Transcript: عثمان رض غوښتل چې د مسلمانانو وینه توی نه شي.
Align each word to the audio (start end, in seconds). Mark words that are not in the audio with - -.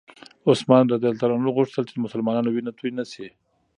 عثمان 0.49 0.83
رض 0.91 1.03
غوښتل 1.57 1.83
چې 1.87 1.93
د 1.95 1.99
مسلمانانو 2.05 2.49
وینه 2.51 2.71
توی 2.79 2.91
نه 2.97 3.05
شي. 3.11 3.27